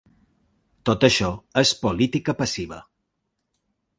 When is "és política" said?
1.63-2.35